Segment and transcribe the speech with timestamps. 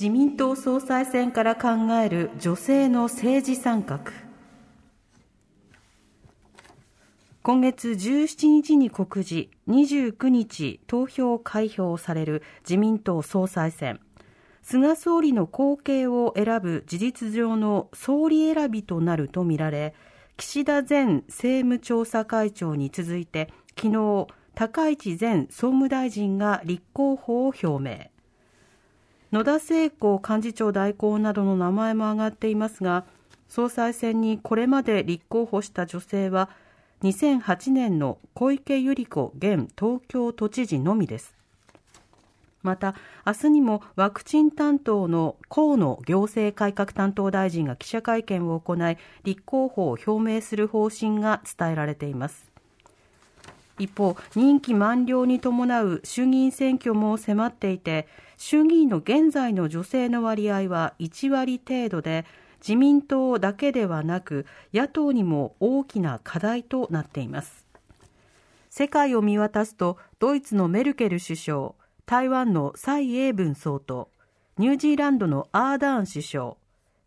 [0.00, 1.70] 自民党総裁選から考
[2.00, 3.98] える女性の政治参画。
[7.42, 13.98] 今月17日に告示29日投票開票される自民党総裁選。
[14.62, 19.96] 菅総理の後継を選ぶ事実上の総理選びとなるとみられ
[20.36, 28.17] 岸田前政務調査会長に続いて昨日高市前総務大臣が立候補を表明。
[29.30, 33.04] 野田聖子幹事長代行などの名前も挙がっていますが
[33.46, 36.48] 総裁選にこれまで立候補した女性は
[37.02, 41.34] 2008年の小池百合子現東京都知事のみです。
[42.62, 52.50] また明日にもワクチン担当の河野行政改革担当大臣が記者会見を行い立候補を表明する方針が伝えられています。
[53.78, 58.08] 一方任期満了に伴う衆議院選挙も迫っていて
[58.38, 62.24] 衆議院の現在の女性の割合は1割程度で
[62.60, 67.66] 自民党だけではなく野党にも大きな課題となっています。
[68.70, 71.72] 世界を見渡すとドイツのメルケル首相
[72.06, 74.06] 台湾の蔡英文総統
[74.56, 76.54] ニュージーランドのアーダーン首相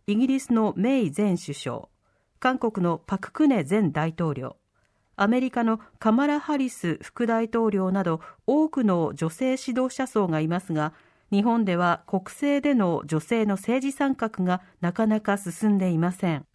[0.08, 1.88] イギリスのメイ前首相
[2.40, 4.58] 韓国のパク・クネ前大統領
[5.16, 10.94] アメリカのカマラ・ハリス副大統領など多くの女性指導者層がいますが
[11.32, 16.46] 日本では国政での女性の政治参画がなかなか進んでいません。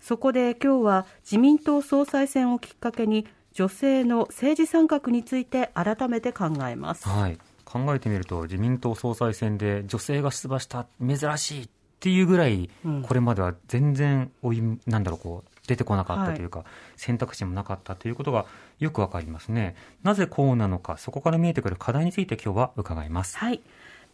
[0.00, 7.38] そこで今日は自民党総裁選をきっかけに女性の政治参画について改めて考えます、はい。
[7.64, 11.68] 考えてみると自民党総裁選で女性が出馬した珍しいっ
[11.98, 13.02] ていうぐらい、うん。
[13.02, 16.64] これまでは全然おいなんだろうこう出てこなかったというか、
[16.96, 18.46] 選択肢もなかったということが
[18.78, 23.60] よくわかりますねなぜこうなのかそこから見えてくる課題について今日は伺いますはい。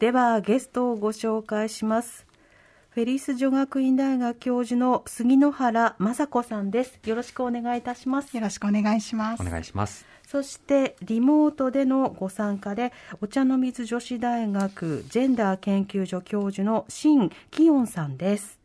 [0.02, 2.26] では、ゲストをご紹介します。
[2.90, 6.98] フェリス女学院大学教授の杉野原雅子さんです。
[7.06, 8.36] よろしくお願いいたします。
[8.36, 9.40] よろしくお願いします。
[9.40, 18.58] お願いしますそして、リモートでのご参加で、お茶の水女子大学ジェンダー研究所教授の新キヨンさんです。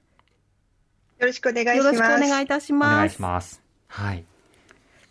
[1.19, 1.77] よろしくお願いします。
[1.77, 2.95] よろしくお願いいたしおます。
[2.95, 4.25] 願いしますはい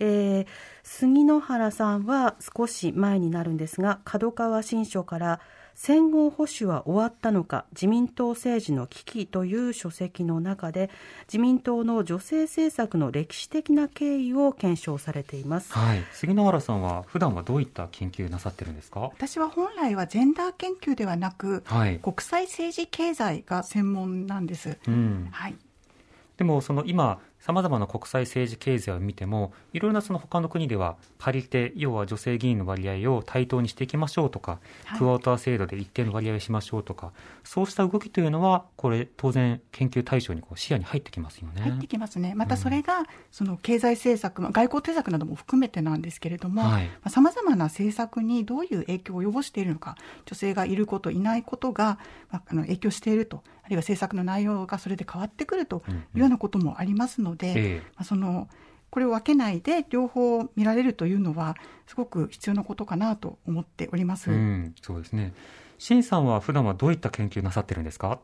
[0.01, 0.47] えー
[0.83, 5.41] 杉野原さんは少し前になるんですが角川新書から
[5.79, 10.89] 戦後保守は終わったのか自民党政治の危機という書籍の中で
[11.29, 15.73] 自民党の女性政策の歴史的な経緯を検証されています。
[15.75, 19.01] はい、杉野原さんは普段はどういった研究なさってるんですか？
[19.01, 24.79] 私は本来はジェンダー研究ではなく、はい、国際政治経済が専門なんです。
[24.89, 25.55] うん、はい。
[26.39, 37.13] でもその今さまざまな国際政治経済を見てもいろいろなその他の国では借りて要は女性議員の割合を対等にしていきましょうとか、はいクォーター制度で一定の割合をしましょうとか
[37.45, 41.61] そうした動きというのはこれ当然研究対象にこう視野に入ってきますよね。
[41.61, 42.35] 入ってきますね。
[42.35, 51.99] またそれが、その経済政策、まあ外交政策なども含めてなんですけれども、はいさまざ、まな政策にどういう影響を及ぼしているのか、女性がいること、いないことが、
[52.31, 55.83] まあ、あの影響していると、あるいは政策の内容がそれで変わってくると
[56.15, 58.49] いうようなこともありますので、ええまあ、その
[58.91, 64.31] これを分けないで両方見られるというのはすごく必要なことかなと思っております。
[64.31, 65.35] うん、そうですね。
[65.79, 68.21] 新さんは普段はどういった研究なさってるんですか？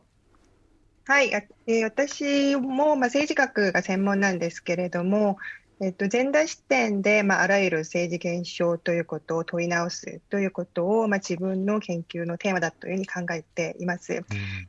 [1.05, 5.37] はい、あえー私も、まあ、政治学が専門なんですけれども、
[5.83, 14.23] えっと、ジェンダー視点で、まあ、あらゆる政治現象ということを問い直すということを、まあ、自分の研究のテーマだというふうに考えています。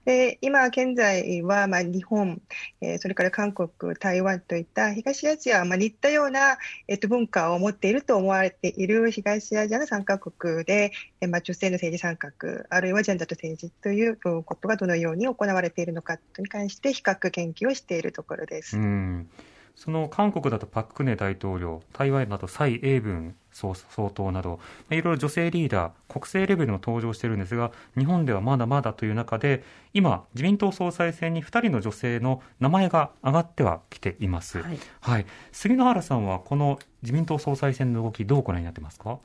[0.04, 2.42] で今現在は、まあ、日本、
[2.80, 18.76] えーそれから韓国、台湾といった東アジア、まあ、似たような、えっと、文化を持っていると思われている東アジアの参加国で、えーまあ、女性の政治参画、あるいはジェンダーと政治といううんことがどのように行われているのかに関して比較研究をしているところです。
[18.76, 19.28] うん、
[19.76, 34.62] その韓国だとパク・クネ大統領、台湾だと蔡英文総総統など、まあいろいろ女性リーダー、国政レベルの登場しているんですが、日本ではまだまだという中で、今、自民党総裁選に2人の女性の名前が上がってはきています。
[34.62, 39.18] はいはい、杉野原さんは、この自民党総裁選の動き、どうご覧になってますか？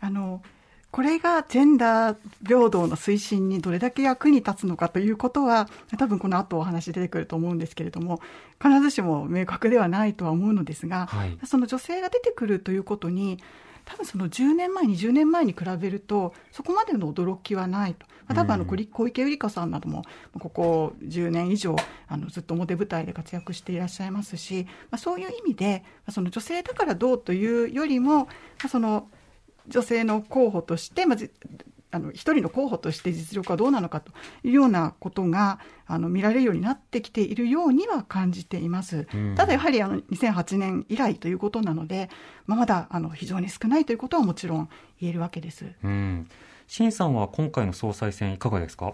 [0.00, 0.42] あの
[0.96, 8.18] これがジェンダー平等の推進にどれだけ役に立つのかということは、多分この後お話出てくると思うんですけれども、
[8.58, 13.38] 必ずしも明確ではないとは思うのですが、はい、その女性が出てくるということに、
[13.84, 18.06] 多分その10年前、20年前に比べると、そこまでの驚きはないと。
[18.34, 18.76] 多分あの小
[19.06, 20.02] 池百合子さんなども、
[20.40, 21.76] ここ10年以上、
[22.08, 28.28] あのずっと表舞台で活躍していらっしゃいますし、まあ、そういう意味で、その女性だからどうというよりも、
[28.66, 29.08] その
[29.68, 31.18] 女性の候補として、まあ、
[31.92, 39.06] あの一人の候補として実力はどうなのかというようなことがあの見られるようになってきているようには感じています。
[39.14, 42.10] うん、ただやはりあの2008年以来ということなので、
[42.46, 44.68] まあ、まだあの非常に少ないということはもちろん
[45.00, 45.64] 言えるわけです。
[45.82, 46.28] うん、
[46.66, 48.92] 新さんは今回の総裁選いかがですか？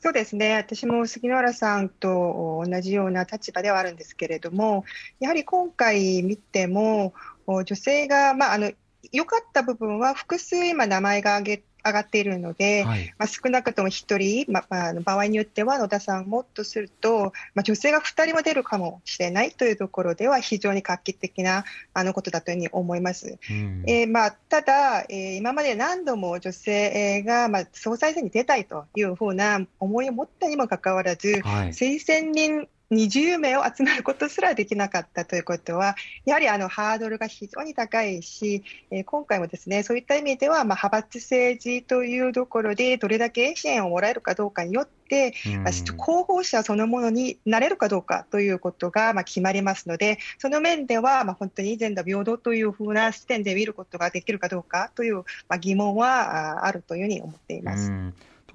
[0.00, 4.84] そうですね私も杉原さんと同じような立場ではあるんですけれども、
[5.18, 7.12] やはり今回見ても、
[7.48, 8.70] 女性が、まあ、あの
[9.12, 21.64] 良かった部分は複数今名前が挙げ上がっているので、はい、まあ、少なくとも1人、まあ、場合によっては野田さんもっとすると、まあ、女性が2人も出るかもしれないというところでは非常に画期的な
[21.94, 23.38] あのことだというふうに思います。
[23.50, 35.94] うん、えー、まあ、ただ、えー、今まで何度も女性が、まあ、総裁選に出たいというふうな思いを持ったにもかかわらず、はい、推薦人20名を集めることすらできなかったということは、
[36.24, 55.24] やはりあのハードルが非常に高いし、えー、今回もですねそういった意味では、まあ、派閥政治というところで、どれだけ支援をもらえるかどうかによって、うん、候補者そのものになれるかどうかということが、まあ、決まりますので、その面では、まあ、本当にジェンダー平等というふうな視点で見ることができるかどうかという、ま
[55.56, 57.92] あ、疑問はあるというふうに思っています。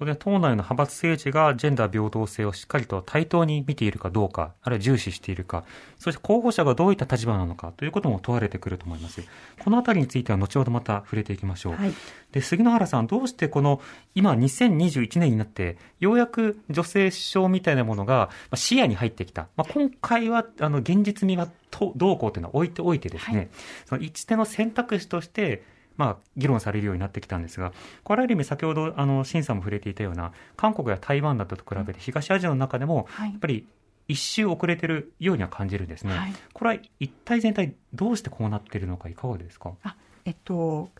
[0.02, 5.64] ん当然、党内の派閥政治がジェンダー平等性をしっかりと対等に見ているかどうか、あるいは重視しているか、
[5.98, 9.22] そして候補者がどういった立場なのかということも問われてくると思います。
[9.62, 11.74] このあたりについては後ほどまた触れていきましょう。
[11.74, 11.92] はい、
[12.32, 13.80] で、杉野原さん、どうしてこの
[14.16, 19.46] 今2021年になって、ようやく女性首相みたいなものが視野に入ってきた。
[19.56, 21.48] まあ、今回はあの現実味が
[21.94, 23.48] どうこうというのは置いておいてですね、はい、
[23.86, 25.62] その一手の選択肢として、
[25.96, 33.66] まあ、議論されるようになってきたんですが、これある意味、先ほど、あの、審査も触れていたような、韓国や台湾などと比べて、東アジアの中でも、やっぱり、
[34.06, 36.14] 一周遅れてるようには感じるんですね。
[36.14, 39.72] はい、これは一体全体どうしてこうなっているのかいかがですか？
[39.82, 39.96] あ、
[40.26, 40.90] えっと、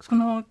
[0.00, 0.44] その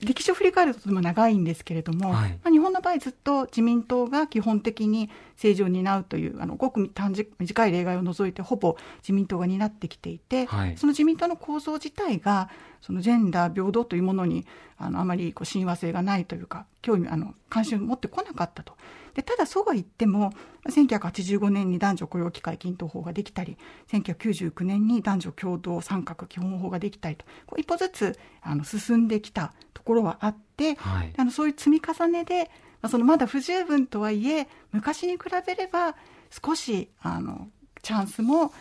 [0.00, 12.48] 歴史を振り返るととても長いんですけれども、はい、まあ、日本の場合ずっと自民党が基本的に政治を担うというあのごく短短い例外を除いてほぼ自民党が担ってきていて、はい、その自民党の構造自体が
[12.80, 14.46] そのジェンダー平等というものに
[14.78, 18.76] あのあまりこう親和性がないというか興味あの関心を持ってこなかったと。
[19.16, 20.30] でただそうは言っても
[20.68, 23.56] 1985年に男女雇用機会均等法ができたり
[23.90, 32.50] 1999年に男女共同参画基本法ができたりとこう一歩ずつあの進んできたところはあって、はい、あのそういう積み重ねで、
[32.82, 35.96] まあ、そのまだ不十分とはいえ昔に比べれば
[36.44, 37.48] 少しあの
[37.80, 38.52] チャンスも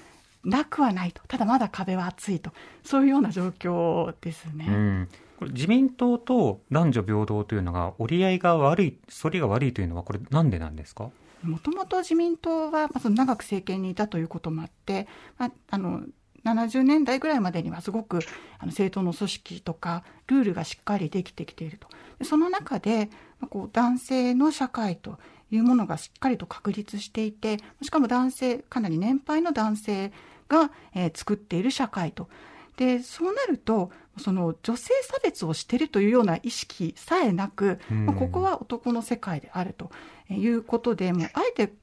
[0.46, 1.22] なくはないと。
[1.28, 2.52] ただまだ壁は厚いと。
[2.84, 4.68] そういうような状況ですね。
[4.70, 11.10] うんこれ自民党と男女平等というのが折り合いが悪い、反りが悪いというのは、これ、なんでなんですか？
[11.44, 16.02] もともと自民党は、まあ、長く政権にいたということもあって、まあ、あの
[16.44, 18.20] 70年代ぐらいまでにはすごく
[18.60, 21.88] あの政党の組織とかルールがしっかりできてきていると。
[22.24, 23.10] その中で、
[23.40, 25.20] まあ、こう男性の社会と
[25.52, 30.12] いうものがしっかりと確立していて、しかも男性、かなり年配の男性
[30.48, 32.30] が、えー、作っている社会と。
[32.78, 39.92] でそうなるとその女性差別をしているというような意識さえなく、まあ、ここは男の世界であると
[40.30, 41.74] いうことでもうあえて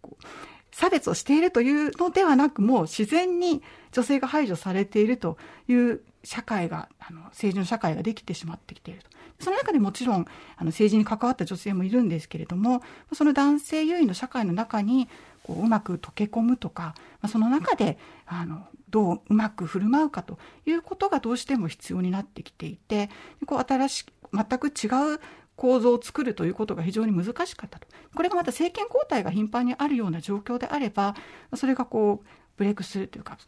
[0.70, 5.37] 差別をしているというのではなくもう自然に女性が排除されていると
[5.68, 9.11] いう社会があの政治の社会ができてしまってきていると。
[9.40, 10.25] その中でもちろん
[10.56, 12.80] あの政治に関わった女性もいるんですけれども
[13.12, 15.08] その男性優位の社会の中に
[15.42, 23.11] こううまく溶け込むとか、まあ、その中であのどううまく振る舞うかということがどうしても必要になってきていて
[23.46, 25.20] こう新し全く違う
[25.56, 27.87] 構造を作るということが非常に難しかったと。
[28.14, 31.14] これがまた政権交代が頻繁にあるような状況であれば
[31.54, 33.38] それがこうブレイクスルーというか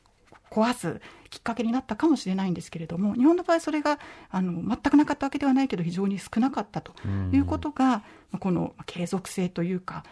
[0.51, 3.99] 壊すきっかけになったかもしれないんですけれども日本の場合それが
[4.31, 6.95] あの全くなかったわけではないけど非常に少なかったと
[7.33, 8.05] いうことが
[8.39, 10.05] この継続性というか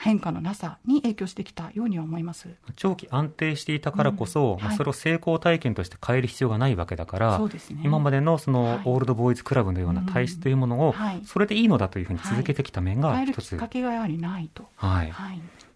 [0.00, 2.48] 変化のなさに影響してきたようには思います。
[2.74, 4.66] 長期安定していたからこそ、うん。
[4.66, 7.48] はい、それを成功体験として変える必要がないわけだから、ね、
[7.84, 14.68] 今までのその、はい、オールドボーイズクラブのような体質というものを、それでいいのだというふうに続けてきた面が一つ、きっかけがやはりないと。
[14.76, 15.12] はい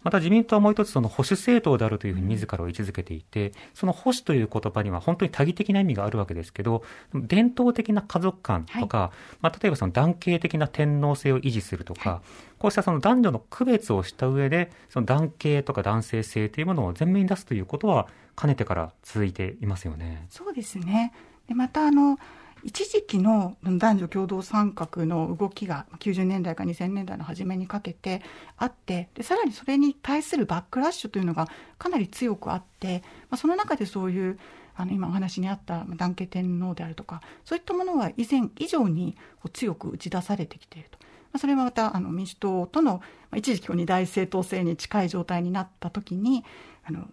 [0.05, 6.85] また自民党はもう一つその保守政党であるというふうに自らを位置づけていて、その保守という言葉には本当に多義的な意味があるわけですけど、
[7.15, 12.21] 伝統的な家族観とか、はい、まあ、例えばその男系的な天皇制を維持するとか、はい、
[12.59, 18.07] こうしたその男女の区別をした上で、その男系とか男性性というものを前面に出すということは、
[18.37, 20.27] かねてから続いていますよね。
[20.29, 21.13] そうですね。
[21.49, 22.19] でまたあの
[22.65, 28.23] 一時期の男女共同参画の動きが90年代から2000年代の初めにかけて
[28.57, 34.39] あってでさらにそれに対するバックラッシュというのがかなり強くあって、まあ、その中でそういう
[34.77, 39.17] あの今お話にあった男系天皇であるとかそういったものは以前以上に
[39.53, 40.99] 強く打ち出されてきていると。
[41.39, 43.03] それはまたあの民主党との、
[43.35, 46.45] 一時期二大政党制に近い状態になった時に
[46.85, 47.09] あの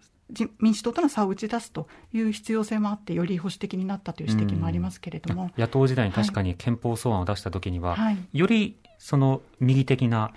[0.59, 10.31] 民主党との差を打ち出すという必要性もあって、より保守的になったという指摘もありますけれども、野党時代に確かに憲法草案を出したときには、はい、よりその右的な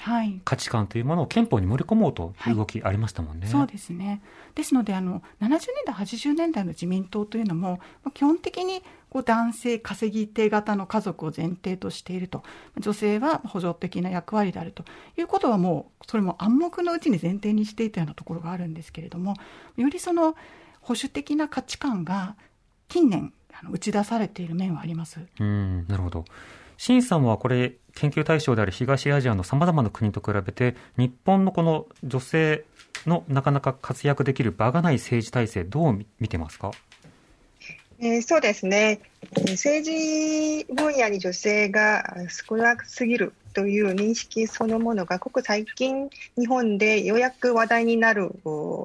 [0.44, 3.42] 価値観というものを憲法に盛り込もうという動きありましたもんね。
[3.42, 4.22] はい、そうですね。
[4.54, 7.78] ですのであの70年代80年代の自民党というのも
[8.14, 8.82] 基本的に
[9.14, 12.42] こう男性稼ぎ手型の家族を前提としていると。
[12.80, 14.84] 女性は補助的な役割であると
[15.16, 19.34] いうことはもうそれも暗黙のうちに前提にしていたようなところがあるんですけれども
[19.76, 20.34] よりその
[20.80, 22.34] 保守的な価値観が
[22.88, 23.32] 近年
[23.70, 25.20] 打ち出されている面はあります。
[25.38, 26.24] うんなるほど。
[26.76, 32.64] 新さんはこれ研究対象である東アジアのさまざまな国と比べて日本のこの女性
[33.06, 36.72] のなかなか活躍できる場がない政治体制どう見てますか？
[37.98, 39.00] えー、そうですね、
[39.50, 43.32] 政治分野に女性が少なすぎる。
[43.54, 48.32] という認識そのものが、ここ最近、日本でようやく話題になる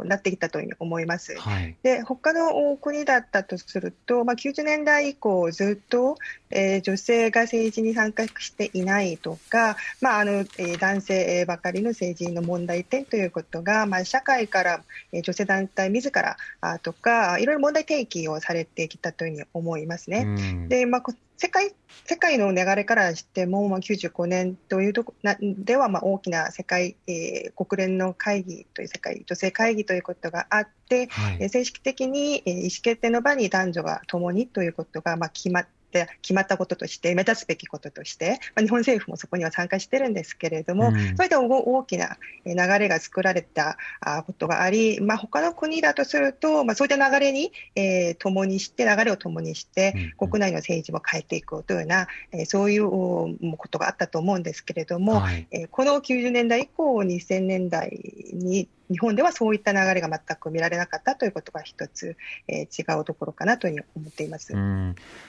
[0.06, 1.36] なってきたと思います。
[1.38, 6.18] はい、で他の国だったとすると、まあ、90年代以降、ずっと、
[6.52, 20.68] えー、女性が政治に参加していないとか、まああのえー、男性ばかりの政治の問題点ということが、まあ、社会から、えー、女性団体自らあとか、いろいろ問題提起をされてきたというふうに思いますね。
[20.70, 21.02] でまあ
[21.41, 21.74] 世界
[22.05, 43.77] 世界の流れからしても、まあ、95年というとこなでは、まあ、大きな世界、えー、国連の会議という世界女性会議ということがあって、はい、正式的に、えー、意思決定の場に男女が共にということが、まあ、決まってって決まったこととして、目立つべきこととして、まあ、日本政府もそこには参加してるんですけれども、うん、そういった大きな流れが作られた
[44.25, 58.00] ことがあり、まあ、他の国だとすると、まあ、そういった流れに、えー、共にして、流れを共にして、国内の政治も変えていくというような、えー、そういうことがあったと思うんですけれども、はい、えー、この90年代以降、2000年代
[58.34, 62.17] に日本ではそういった流れが全く見られなかったということが一つ、
[62.48, 64.53] えー、違うところかなというふうに思っています。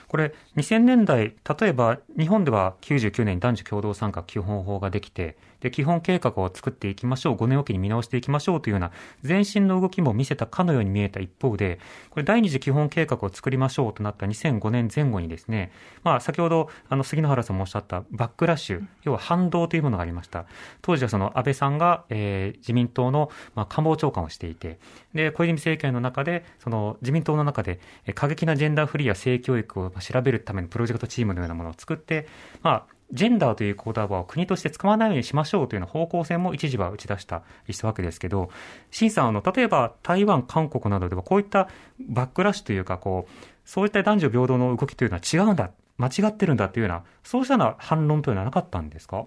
[0.09, 8.93] これ、2000年代、例えば日本では99年に男女共同参画基本法ができて、で基本計画を作っていきましょう、5年おきに見直していきましょうというような
[9.27, 11.79] 前進の動きも見せたかのように見えた一方で、
[12.11, 20.47] これ、第二次基本計画を作りましょうとなった2005年前後にですね、まあ、先ほどあの杉野原さんもおっしゃったバックラッシュ、要は反動というものがありました。
[20.83, 24.79] 当時はその安倍さんが、えー、自民党のまあ、官房長官をしていて、
[25.15, 27.81] で、小泉政権の中で、その自民党の中で、
[28.15, 32.27] 過激なジェンダーフリーや性教育を調べるためのプロジェクトチームのようなものを作って、
[32.63, 38.51] まあ、ジェンダーという言葉を国として使わないようにしましょうというよう方向性も一時は打ち出したりしたわけですけど、
[38.91, 43.33] 新さん、あの、例えば台湾、韓国などではこういったバックラッシュというか、こう、
[43.65, 49.27] そういった男女平等の動きというのは違うんだ、間違ってるんだというような、そうしたような反論というのはなかったんですか？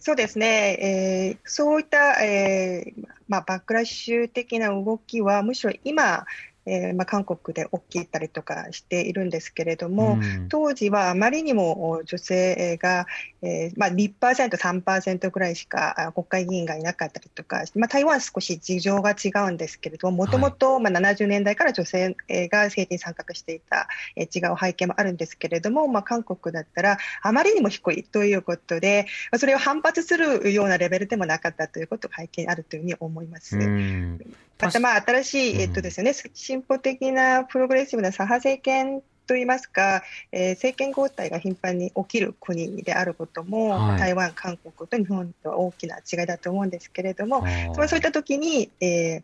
[0.00, 6.26] そうですね、えー、そういった、えーまあ、バックラッシュ的な動きは、むしろ今、
[6.66, 13.06] えーまあ、韓国で起きたりとかしているんですけれども、うん、当時はあまりにも女性が、
[13.42, 14.12] えーまあ、2%、
[14.56, 29.06] 3%ぐらいしか国会議員がいなかったりとか、まあ、台湾は少し事情が違うんですけれども、もともと70年代から女性が政治に参画していた、えー、違う背景もあるんですけれども、まあ、韓国だったらあまりにも低いということで、
[29.36, 33.56] それを反発するようなレベルでもなかったということが背景にあるというふうに思います。
[33.56, 34.18] うん
[34.60, 47.44] またまあ新しい、えっとですね、進歩的なプログレッシブな左派政権といいますか、えー、政権交代が頻繁に起きる国であることも、はい、台湾、韓国と日本とは大きな違いだと思うんですけれども、
[47.74, 49.22] そういった時に、えー、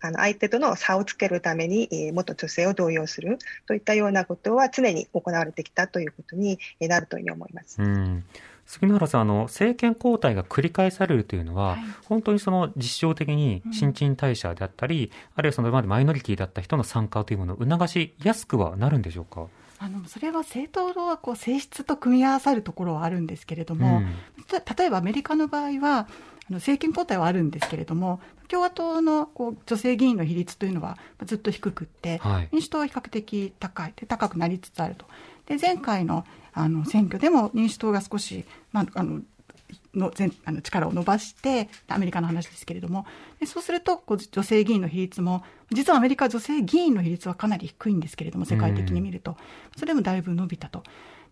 [0.00, 7.80] あの相手との差をつけるために、えー、元女性を動揺するといったようなことは常に行われてきたということになるというふうに思います。
[7.80, 8.24] うん
[8.66, 19.46] 杉村さん、あの政権交代が繰り返されるというのは、はい、本当にその実証的に新陳代謝であったり、うん、あるいはその今までマイノリティだった人の参加というものを促しやすくはなるんでしょうか？
[19.78, 24.06] あのそれは政党はこう性質と組み合わさるところはあるんですけれども、うん、
[24.78, 26.08] 例えばアメリカの場合は
[26.48, 35.06] あの政権交代はあるんですけれども、共和党のこう女性議員の比率というのはずっと低くって、はい、民主党は比較的高いで、高くなりつつあると。
[35.46, 39.20] で前回のあの選挙でも民主党が少し、まあ、あの
[39.94, 43.06] の全あの力を伸ばしてアメリカの話ですけれども。
[43.40, 49.36] でそうするとこう女性議員の比率も実はアメリカ女性議員の比率はかなり低いんですけれども世界的に見ると。
[49.76, 50.82] それでもだいぶ伸びたと。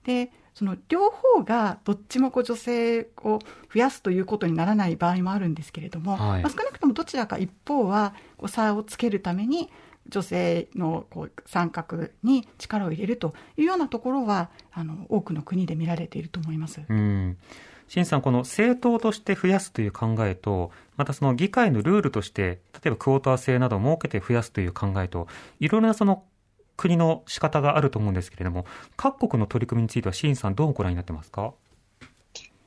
[0.04, 3.38] でその両方がどっちもこう女性を
[3.72, 9.70] 増やすということにならない場合もあるんですけれども、はい、まあ、少なくともどちらか一方はこう差をつけるために
[10.08, 16.80] 女性のこう参画に力を入れるというようなところはあの多くの国で見られていると思います。
[16.88, 17.38] うん。
[17.88, 25.28] 新さん、この政党として増やすという考えと、またその議会のルールとして、例えばクォーター制などを設けて増やすという考えと、
[25.60, 26.24] いろいろなその
[26.78, 28.64] 国の仕方があると思うんですけれども、
[28.96, 31.52] 各国の取り組みについては、新さん、どうご覧になってますか？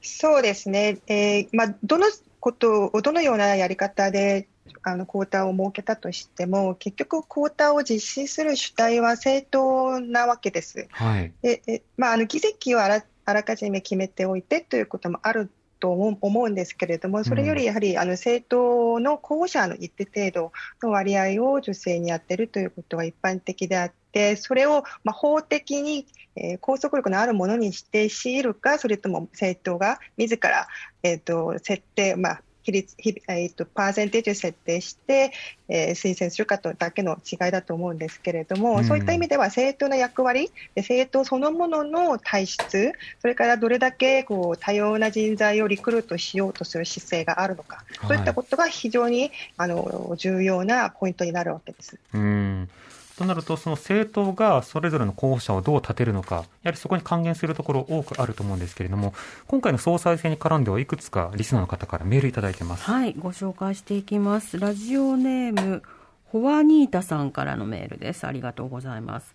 [0.01, 2.05] そうですね、えーまあ、どの
[2.39, 4.47] ことを、どのようなやり方で
[4.83, 10.87] あのクォーターを設けたとしても、結局、クォーターを実施する主体は政党なわけです。
[10.91, 30.67] はい、でまあ、あの議席をあらあらかじめ決めておいてということもあると思うんですけれども、それよりやはりあの政党の候補者の一定程度の割合を女性にやっているということは一般的であって、それをま法的にえ拘束力のあるものにして強いるか、それとも政党が自ら、
[31.03, 32.95] えーと設定、まあ、比率、
[33.27, 35.31] えーと、パーセンテージを設定して、
[35.69, 51.99] えー、推薦するかとだけの違いだと思うんですけれども、うん、そういった意味では政党の役割、政党そのものの体質、それからどれだけこう多様な人材をリクルートしようとする姿勢があるのか、はい、そういったことが非常にあの重要なポイントになるわけです。
[52.13, 52.69] うん
[53.17, 59.13] となると、その政党がそれぞれの候補者をどう立てるのか、やはりそこに還元するところ多くあると思うんですけれども、
[59.47, 62.83] 今回の総裁選に絡んではいくつかリスナーの方からメールいただいてます。
[62.83, 64.59] はい、ご紹介していきます。
[64.59, 65.83] ラジオネーム、
[66.25, 68.27] ホワニータさんからのメールです。
[68.27, 69.33] ありがとうございます。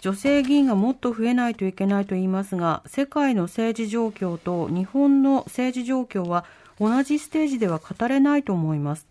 [0.00, 6.44] 女性議員がもっと増えないといけないと言いますが、世界の政治状況と日本の政治状況は
[6.80, 9.06] 同じステージでは語れないと思います。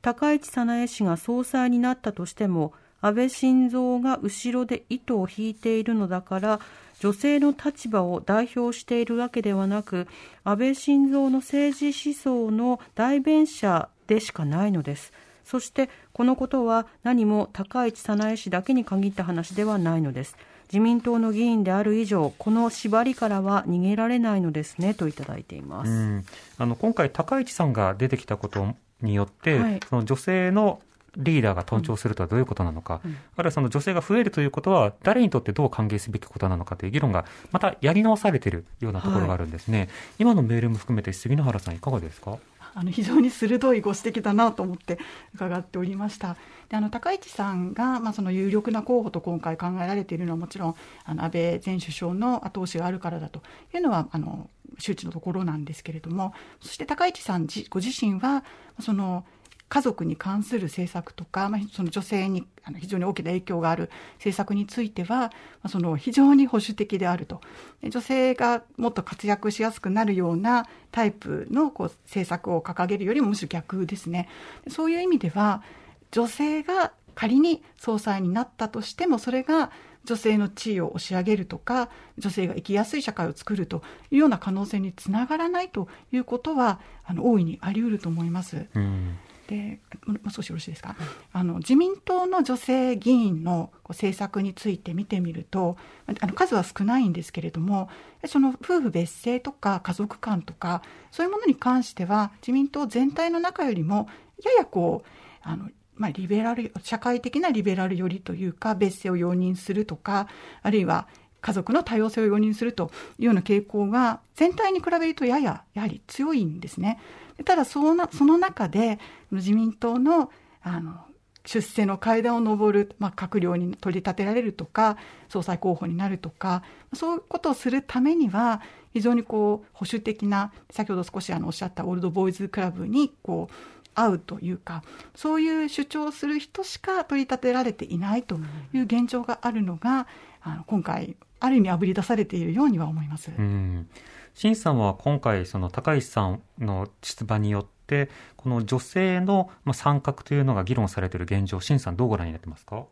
[0.00, 6.60] 高市早苗氏が総裁になったとしても、安倍晋三が後ろで糸を引いているのだから
[7.00, 10.06] 女性の立場を代表しているわけではなく
[10.44, 15.12] 安倍晋三の政治思想の代弁者でしかないのです。
[15.44, 20.36] そしてこのことは何も高市早苗氏だけに限った話ではないのです。
[20.72, 26.24] 自民党の議員である以上この縛りからは逃げられないのですねといただいています。
[26.56, 30.80] あの今回高市さんが出てきたことによって、はい、その女性の
[31.16, 39.78] リーダーが登頂するとはどういうことなのか、うん、あるいはその女性が増えるということは、誰にとってどう歓迎すべきことなのかという議論が、またやり直されているようなところがあるんですね。
[39.78, 39.88] はい、
[40.20, 42.38] 今のメールも含めて、杉野原さん、いかがですか？
[42.74, 44.98] あの非常に鋭いご指摘だなと思って
[45.34, 46.38] 伺っておりました。
[46.70, 53.42] であの高市さんが、まあ、その有力な候補と今回考えられているのはもちろんあの安倍前首相の後押しがあるからだと
[53.74, 54.48] いうのはあの
[54.78, 56.32] 周知のところなんですけれども。
[56.62, 58.42] そして高市さんご自身は
[58.80, 59.26] その
[59.72, 65.30] 家族に関する政策とか、まあ、その女性に非常に大きな影響がある政策については、ま
[65.62, 67.40] あ、その非常に保守的であると。
[67.82, 74.28] 女性がもっと活躍しやすくなるようなタイプのこう政策を掲げるよりもむしろ逆ですね。
[74.68, 75.62] そういう意味では
[76.10, 79.70] 女性が仮に総裁になったとしてもそれが
[80.04, 88.66] 女性の地位を押し上げるとか女性が生きやすい社会を作るというような可能性につながらないということはあの大いにあり得ると思います。
[88.74, 89.16] うん。
[89.46, 90.96] でもう少しよろしいですか、
[91.32, 95.76] あの自民党の女性議員の政策について見てみると
[96.06, 97.88] あの数は少ないんですけれども
[98.26, 104.08] その夫婦別姓とか家族観とかそういうものに関しては自民党全体の中よりも
[104.44, 105.08] ややこう
[105.42, 110.26] あのまあ、リベラル社会的なリベラル寄りというか別姓を容認するとか
[110.62, 111.06] あるいは
[111.42, 116.98] 家族の多様性を容認するというような傾向が全体に比べるとやややはり強いんですね。
[117.44, 118.98] ただそのその中で
[119.30, 120.30] 自民党の
[120.62, 121.00] あの
[121.44, 124.96] 出世の階段を上る、まあ、閣僚に取り立てられるとか
[125.28, 133.54] 総裁候補になるとかそういうことをするためには非常にこう保守的な先ほど少しあのおっしゃったオールドボーイズクラブにこう
[133.94, 134.82] 合うというか
[135.14, 138.38] そういう主張をする人しか取り立てられていないと
[138.72, 140.06] いう現状があるのが、
[140.40, 143.30] あの今回ある意味あぶり出されているようには思います。
[143.36, 143.88] うん
[144.34, 152.86] 新さんは今回、その高市さんの出馬によって、この女性の参画というのが議論されている現状、新さん、どうご覧になってますか？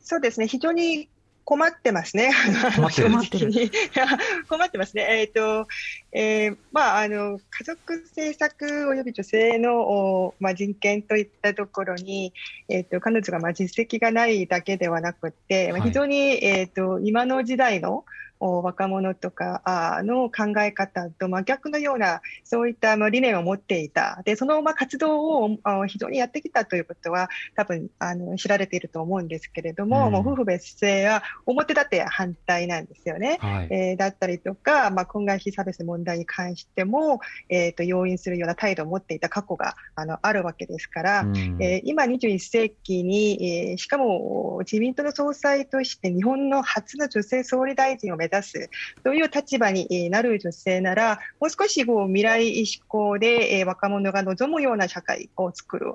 [0.00, 1.08] そうですね、非常に
[1.44, 2.30] 困ってますね。
[2.76, 3.02] 困って
[4.48, 5.06] 困ってますね。
[5.20, 5.66] えっ、と、
[6.12, 12.32] えーまあ、あの、家族政策及び女性の、おまあ、人権といったところに、
[12.68, 15.88] えっ、と、彼女が、まあ、実績がないだけではなくて、まあはい。
[15.88, 18.04] 非常に、えっ、と、今の時代の、お
[18.40, 24.22] 若者とかあの考え方と真逆のような、そういったまあ理念を持っていた。
[24.24, 33.38] で、そのまあ活動をあ非常にやってきたということは、多分あの知られていると思うんですけれども、うんもう夫婦別姓は表立って反対なんですよね。
[33.40, 33.68] はい。
[33.70, 48.70] えーだったりとか、まあ、婚外非差別問題に関しても、えーと容認するような態度を持っていた過去があのあるわけですから、うんえー今21世紀に、えーしかも自民党の総裁として日本の初の女性総理大臣を目出す。
[49.04, 55.94] という立場になる女性なら、もう少しこう未来志向で、若者が望むような社会を作る、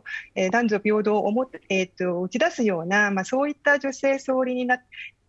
[0.51, 4.79] 男女平等を思って、えーと打ち出すような、まあ、そういった女性総理にな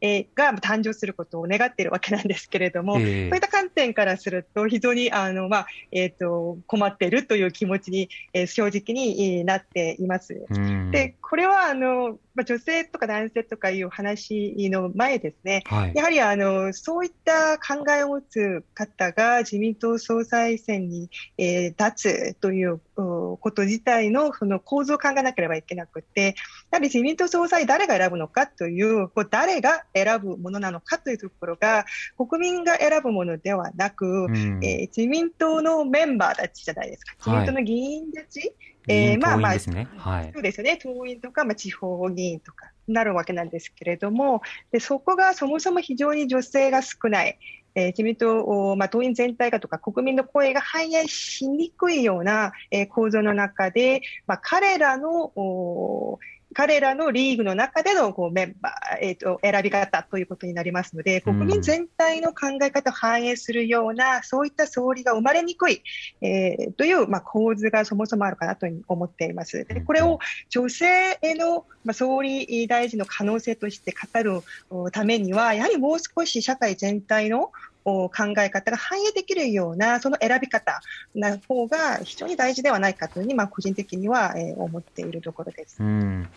[0.01, 10.45] えーが誕生することを願っているわけなんですけれども、ええそういった観点からすると、非常にあの、まあえー、と困っているという気持ちに、えー正直にえーなっています。
[10.51, 15.93] うんで、これはあの、まあ、女性とか男性とかいう話の前ですね、はい。
[15.95, 26.35] やはりあのそういった考えを持つ方が自民党総裁選に、えー立つといううこと自体のその構造を考えなければいけなくて、
[26.71, 31.85] やはり自民党総裁誰が選ぶのかという、こう誰が選ぶものなのかというところが、
[32.17, 34.61] 国民が選ぶものではなく、うん。
[34.65, 39.89] えー自民党のメンバーたちじゃないですか、自民党の議員たち、議員党えーまあまあね。
[39.97, 40.31] はい。
[40.33, 47.39] そうですよね、党員とか、まあ、地方議員とかなるわけなんですけれども、でそこがそもそも非常に女性が少ない、
[47.77, 56.19] えー自民党、まあ、党員全体がとか、国民の声が反映しにくいような、えー構造の中で、まあ、彼らのお
[56.57, 65.83] 彼らのリーグの中でのこうメンバー、えー、と選び方ということになりますので、うん国民全体の考え方を反映するような、そういった総理が生まれにくい、
[66.23, 69.67] えーという、まあ、構図がそもそもあるかなと思っています。
[69.67, 74.41] でこれを女性への、まあ、総理大臣の可能性として語る
[74.71, 80.81] おためには、やはりもう少し社会全体のお考え方が反映できるような、その選び方
[81.15, 85.77] な方が非常に大事ではないかというふうに、まあ、個人的には、えー思っているところです。
[85.81, 86.29] うん。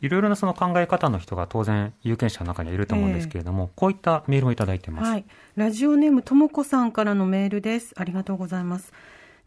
[0.00, 5.10] いろいろなその考え方の人が当然有権者の中にはいると思うんですけれども、こういったメールをいただいてます。
[5.10, 5.24] はい。
[5.56, 7.92] ラジオネームともこさんからのメールです。
[7.96, 8.92] ありがとうございます。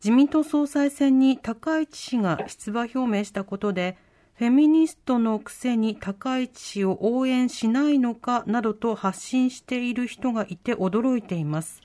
[0.03, 3.97] 自民党総裁選に高市氏が出馬表明したことで、
[4.35, 11.81] フェミニストのくせに高市氏を応援しないのかなどと発信している人がいて驚いています。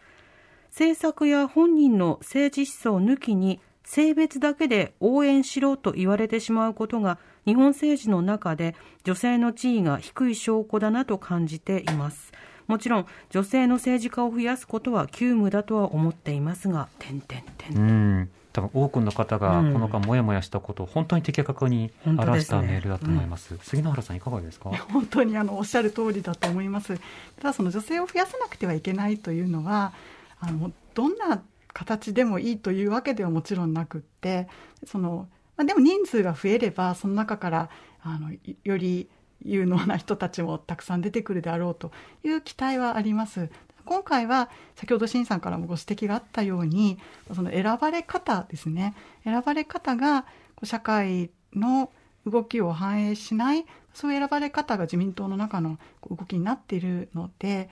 [0.70, 12.32] 政策や本人の政治思想抜きに性別だけで応援しろと言われてしまうことが日本政治の中で女性の地位が低い証拠だなと感じています。
[12.66, 18.30] もちろん女性の政治家を増やすことは急務だとは思っていますが、点点点うん。
[18.58, 23.56] 多分多くの方がうんこの間もやもやしたことを本当に的確に表したメールだと思います。
[23.62, 24.70] 杉野原さんいかがですか？
[24.92, 26.98] 本当にあのおっしゃる通りだと思います。
[27.36, 29.92] ただその女性を増やさなくてはいけないというのは
[30.40, 31.42] あのどんな
[31.72, 34.48] 形でもいいというわけではもちろんなくって
[34.84, 37.70] その、まあ、でも人数が増えればその中から
[38.02, 39.08] あのいより
[39.44, 41.92] 有能な人たちもたくさん出てくるであろうと
[42.24, 43.50] いう期待はあります。
[43.88, 46.98] 今回は先ほど新さんからもご指摘があったように
[47.34, 50.26] その選ばれ方ですね選ばれ方が
[50.62, 51.90] 社会の
[52.26, 55.78] 動きを反映しないそういう選ばれ方が自民党の中の
[56.10, 57.70] 動きになっているので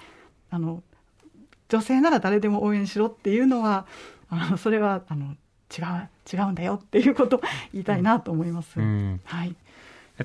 [0.49, 0.83] あの
[1.69, 3.87] 女性なら誰でも応援しろっていうのは
[4.31, 5.35] あのそれはあの
[5.77, 7.41] 違う違うんだよっていうことを
[7.75, 8.81] 言いたいなと思います。
[8.81, 9.21] うん。
[9.25, 9.55] はい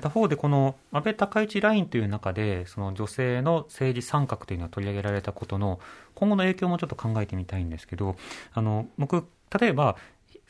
[0.00, 5.80] 他方でこの安倍高市ラインという中でその女性の政治参画というのは取り上げられたことの
[6.14, 8.16] 今後の影響もちょっと考えてみたいんですけど
[8.54, 9.26] あの僕
[9.60, 9.96] 例えば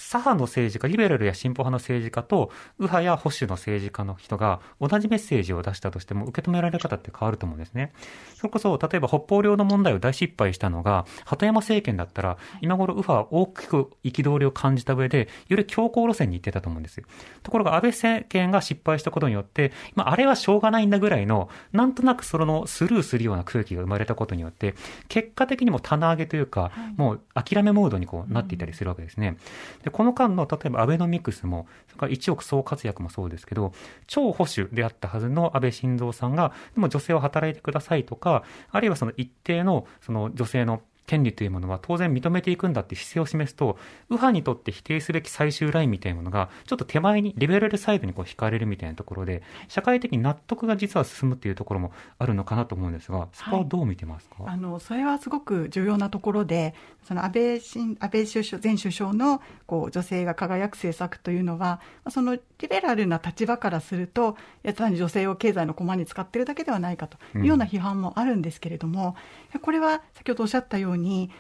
[0.03, 7.93] 左派の政治家、リベラルや進歩派の政治家と、右派や保守の政治家の人が同じメッセージを出したとしても受け止められ方って変わると思うんですね。
[8.35, 17.05] それこそ、例えば北方領土問題を大失敗したのが、鳩山政権だったら、今頃右派は大きく憤りを感じた上で、より強硬路線に行ってたと思うんですよ。
[17.45, 24.75] ところが安倍政権が失敗したことによって、まあ、あれはしょうがないんだぐらいの、なんとなくそのスルーするような空気が生まれたことによって、
[25.09, 29.37] 結果的にも棚上げというか、もう諦めモードにこうなっていたりするわけですね。
[29.85, 33.73] でこの間の、例えばアベノミクスも、それから一億総活躍もそうですけど、
[34.07, 43.77] 超保守であったはずの安倍晋三さんが、でも女性は働いてくださいとか、あるいはその一定のその女性の権利というものは当然認めていくんだって姿勢を示すと、
[44.09, 69.17] 右派にとって否定すべき最終ラインみたいなものが、ちょっと手前に、リベラルサイドにこう引かれるみたいなところで、社会的に納得が実は進むっていうところもあるのかなと思うんですが、そこはどう見てますか、はい、あのそれはすごく重要なところで、その安倍新安倍首相前首相のこう女性が輝く政策というのは、そのリベラルな立場からすると、や単に女性を経済の駒に使っているだけではないかというような批判もあるんですけれども、
[69.55, 71.31] うん、これは先ほどおっしゃったように、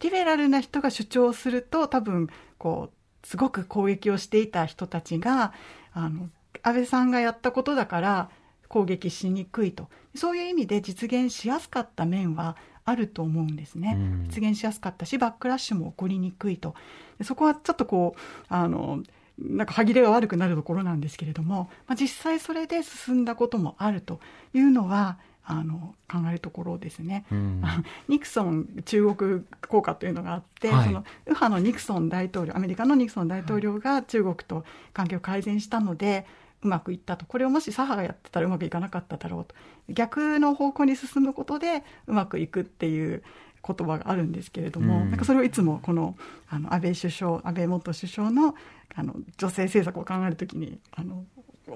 [0.00, 5.52] リベラルな人が主張すると、多分こうすごく攻撃をしていた人たちが、
[5.92, 6.30] あの
[6.62, 8.30] 安倍さんがやったことだから
[8.68, 16.74] 攻撃しにくいと、そういう意味で実現しやすかった面はあると思うんですね、うん、実現しやすかったし、バックラッシュも起こりにくいと、
[17.22, 19.02] そこはちょっとこう、あの
[19.38, 24.20] なんか歯切れが悪くなるところなんですけれども、まあ、実際それで進んだこともあると
[24.52, 25.18] いうのは、
[25.50, 27.62] あの考えるところですね、うん、
[28.08, 36.26] ニクソン中国効果というのがあって、はい、その右派のニクソン大統領アメリカのニクソン大統領が中国と関係を改善したので、
[36.62, 37.26] うまくいったと。
[37.26, 39.54] これをもし左派がやってたらうまくいかなかっただろうと。
[39.88, 43.22] 逆の方向に進むことでうまくいくっていう
[43.66, 46.16] 言葉があるんですけれども、うん、なんかそれをいつもこの
[46.48, 48.54] あの安倍首相安倍元首相の
[48.94, 51.24] あの女性政策を考えるときにあの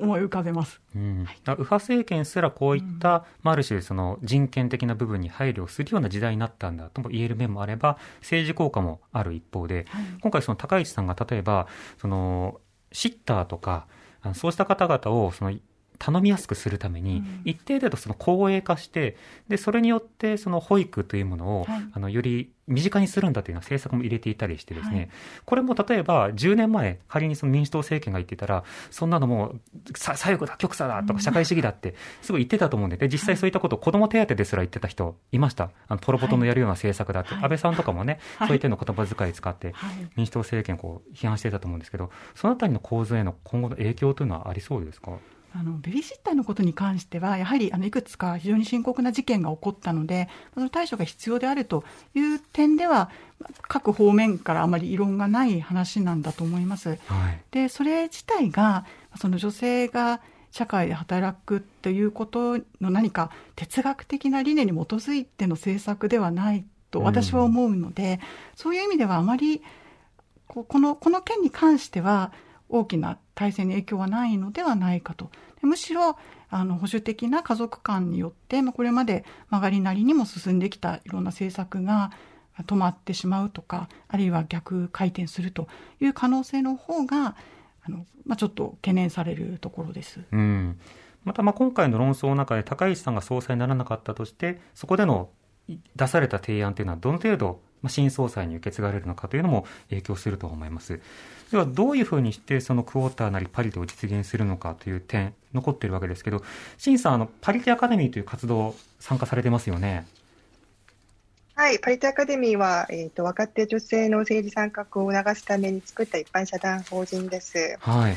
[0.00, 1.24] 思い浮かべます、うん。
[1.24, 11.66] はい、右派政権すらこういった、うん、まあ、ある種その人権的な部分に配慮するような時代になったんだとも言える面もあれば政治効果もある一方で、はい、今回その高市さんが例えば
[11.98, 12.61] その
[12.92, 13.87] シッターとか
[14.35, 15.52] そうした方々をその
[15.98, 19.16] 頼みやすくするために、一定程度その公営化して、
[19.48, 25.09] で、それによってその保育というものを、はい、あの、より身近にするんだというような政策も入れていたりしてですね、はい、
[25.44, 29.61] これも例えば10年前、仮にその民主党政権が言っていたら、そんなのもう、
[29.94, 35.70] 左翼だ、極左だとか社会主義だって、すごい言ってたと思うんで、で、実際そういったことを子供手当ですら言ってた人いました。
[35.88, 39.74] あの、ポロポトのやるような政策だって、はい、安倍さんとかもね、そういったの言葉遣い使って、
[40.16, 45.12] 民主党政権をこう批判してたと思うんですけど、そのあたりの構図への今後の影響というのはありそうですか？
[45.56, 53.10] あのベビーシッターのことに関しては、やはりあのいくつか非常に深刻な事件が起こったので、その対処が必要であるという点では、
[53.62, 56.90] 各方面からあまり異論がない話なんだと思います。
[56.90, 56.98] はい、
[57.52, 58.84] でそれ自体が
[59.16, 68.18] その女性が社会で働くということの何か哲学的な理念に基づいての政策ではないと私は思うので、うん、
[68.56, 69.62] そういう意味ではあまり
[70.46, 72.32] このこの件に関しては
[72.68, 75.31] 大きな体制に影響はないのではないかと。
[75.62, 76.16] むしろ
[76.50, 82.12] あの保守的な家族観によって、まあ、これまで曲がりなりにも進んできたいろんな政策が
[82.66, 85.66] 止まってしまうとかあるいは逆回転すると
[86.00, 87.35] いう可能性の方が
[87.83, 90.20] あの、まあ、ちょっと懸念されるところです。
[90.31, 90.79] うん
[91.24, 95.31] またまあ今回の論争の中で高市さんが総裁にならなかったとしてそこでの
[95.96, 101.00] 出された提案というのはどの程度新総裁に受け継がれるのかというのも影響すると思います。
[101.50, 106.42] ではどういうふうにしてそのクォーターなりパリテを実現するのかという点残っているわけですけど、
[106.78, 110.06] 新さんあのパリテアカデミーという活動参加されてますよね？
[111.54, 117.76] はい、パリテアカデミーは、えーと、若手女性の政治参画を促すために作った一般社団法人です。
[117.78, 118.16] はい。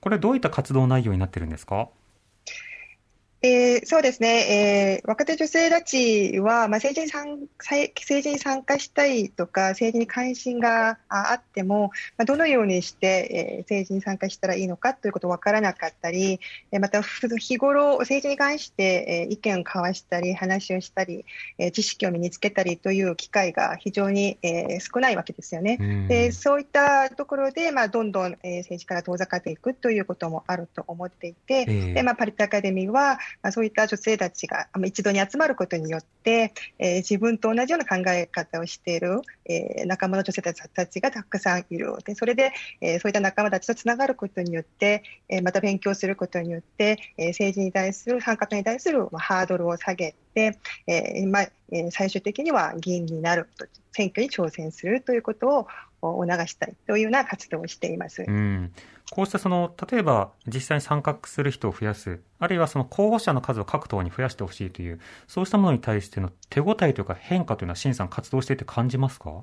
[0.00, 1.88] これどういった活動内容になってるんですか？
[3.40, 16.40] えー、そうですね、えー、若手女性たちは、まあ、政治に参政治に参加したいとか、政治に関心があっても、まあ、どのようにして、えー、政治に参加したらいいのかということ分からなかったり、
[16.72, 21.24] えー、また日頃、政治に関して、えー、意見を交わしたり、話をしたり、
[21.58, 26.06] えー、知識を身につけたりという機会が非常に、えー、少ないわけですよね。
[26.08, 40.52] でそういったところで、まあ、どんどん、えー、政治から遠ざかっていくということもあると思っていて、でまあ、パリットアカデミーは、まあ、そういった女性たちが一度に集まることによって、えー、自分と同じような考え方をしている、えー、仲間の女性た
[40.86, 55.66] ちがたくさんいるでそれで、えー、そういった仲間たちとつながることによって、えー、また勉強することによって、えー、政治に対する参画に対する、ハードルを下げて、えーまあえー、最終的には議員になると選挙に挑戦するということ
[56.02, 58.24] を促したいというような活動をしています。
[58.26, 58.72] うん
[59.10, 69.42] こうしたその、例えば実際に参画する人を増やす、あるいはその候補者の数を各党に増やしてほしいという、そうしたものに対しての手応えというか変化というのは、新さん活動していて感じますか？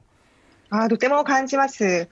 [0.69, 2.07] あとても感じます。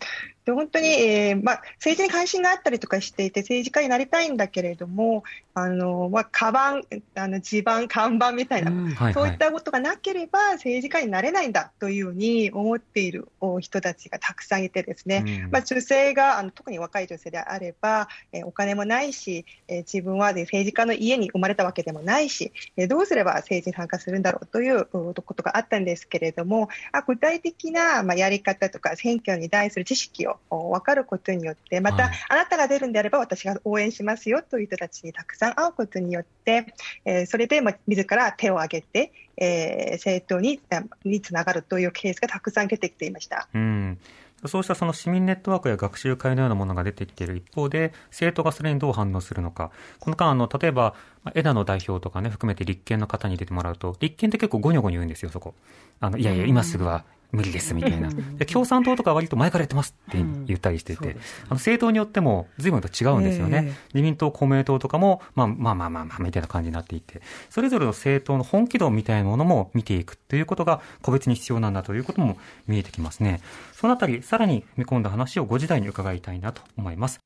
[0.45, 6.83] で本当に、えーまあ、政治に関心があったりとかしていて、政治家になりたいんだけれども、あのまあ、カバン、
[7.15, 15.51] あの地盤、看板みたいな、うんはいそういったことがなければ政治家になれないんだというふうに思っているお人たちがたくさんいてですね、うん。
[15.51, 36.73] まあ、女性があの特に若い女性であれば、えーお金もないし、えー自分は、ね、政治家の家に生まれたわけでもないし、えーどうすれば政治に参加するんだろうといううことがあったんですけれども、あ具体的な、まあ、やり方とか選挙に対する知識をお分かることによって、また、はいあなたが出るんであれば私が応援しますよという人たちにたくさん会うことによって、
[37.05, 43.47] えーそれで、まあ、自ら手を挙げて、えー政党にあにつながるというケースがたくさん出てきていました。
[43.53, 43.97] うん
[44.45, 49.71] そうしたその市民ネットワークや学習会のようなものが出てきている一方で、政党がそれにどう反応するのか。
[49.99, 55.53] この間、あの、例えば、まあ枝野代表とかね、含めて立憲の方に出てもらうと、立憲って結構ゴニョゴニョ言うんですよ、そこ。
[56.01, 58.09] あの、いやいや、今すぐは無理です、みたいな。
[58.37, 63.65] で、共産党とかは割と前からやってますって言ったりしてて、そうですあの、政党によっても随分と違うんですよね。
[63.69, 73.41] え自民党、公明党とかも、まあまあまあまあまあ、みたいな感じになっていて、それぞれの政党の本気度みたいなものも見ていくということが個別に必要なんだということも見えてきますね。
[73.73, 77.19] そのあたり、さらに踏み込んだ話を5時台に伺いたいなと思います。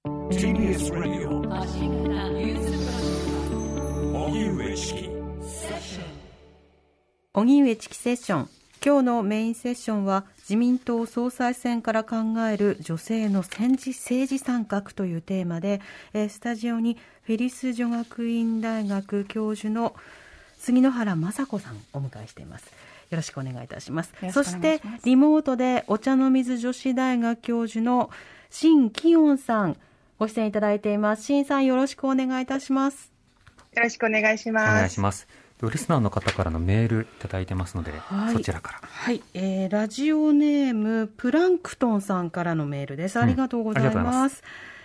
[7.34, 8.50] 荻上チキセッション
[8.88, 12.16] 今日のメインセッションは自民党総裁選から考
[12.50, 15.82] える女性の政治政治参画というテーマで、
[16.14, 19.94] えースタジオにフェリス女学院大学教授の
[20.58, 22.68] 杉野原雅子さんをお迎えしています。
[23.10, 24.12] よろしくお願いいたします。
[24.12, 24.60] ししくお願いします。
[24.62, 28.10] てリモートでお茶の水女子大学教授の
[28.50, 29.76] 新紀音さん
[30.18, 31.24] ご出演いただいています。
[31.24, 33.12] 新さんよろしくお願いいたします。
[33.76, 34.74] よろしくお願いしおます。
[34.76, 35.28] 願いします。
[35.62, 38.80] リスナーの方からのメールいただいてますので、はいそちらから。
[38.84, 43.20] はい、えーラジオネームプランクトンさんからのメールです。
[43.20, 44.04] ありがとうございま。
[44.04, 44.44] ます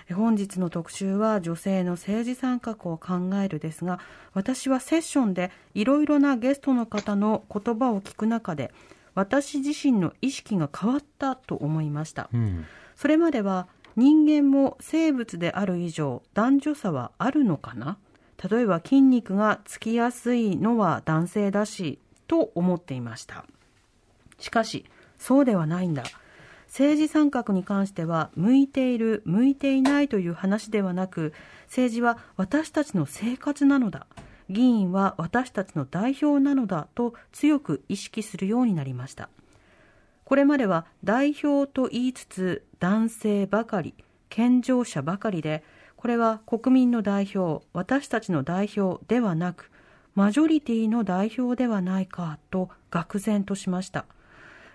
[0.08, 4.00] え本日の特集は女性の政治参画を考えるですが、
[4.32, 8.72] 私はセッションでいろいろなゲストの方の言葉を聞く中で、
[9.14, 12.30] 私自身の意識が変わったと思いました。
[12.32, 12.64] うん。
[12.96, 17.98] それまでは人間も生物である以上男女差はあるのかな？
[18.50, 23.44] 例えば筋肉がつきやすいのは男性だしと思っていました。
[24.38, 24.84] しかし
[25.18, 26.02] そうではないんだ。
[26.66, 31.34] 政治参画に関しては向いている向いていないという話ではなく
[31.66, 34.06] 政治は私たちの生活なのだ。
[34.48, 39.28] 議員は私たちの代表なのだと強く意識するようになりました。
[40.24, 43.94] これまでは代表と言いつつ男性ばかり
[44.30, 45.62] 健常者ばかりで
[46.02, 49.70] これは国民の代表私たちの代表ではなく
[50.16, 54.04] マジョリティの代表ではないかと愕然としました。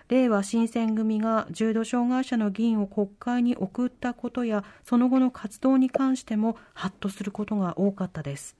[0.08, 8.56] 令和新選組が重度障害者の議員を国会に送ったことやその後の活動に関してもハッとすることが多かったです。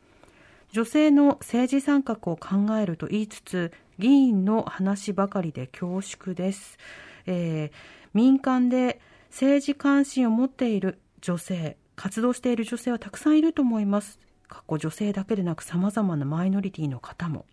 [0.72, 6.76] 女性の政治参画を考えると言いつつ議員の話ばかりで恐縮です、
[7.24, 9.00] えー民間で
[9.30, 14.20] 政治関心を持っている女性活動している女性はたくさんいると思います。
[14.46, 17.44] 過去女性だけでなくさまざまなマイノリティの方も。